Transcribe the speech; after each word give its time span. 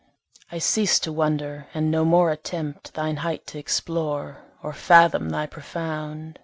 I 0.51 0.57
cease 0.57 0.97
to 1.01 1.11
wonder, 1.13 1.67
and 1.75 1.91
no 1.91 2.03
more 2.05 2.31
attempt 2.31 2.95
Thine 2.95 3.17
height 3.17 3.45
t' 3.45 3.59
explore, 3.59 4.39
or 4.63 4.73
fathom 4.73 5.29
thy 5.29 5.45
profound. 5.45 6.39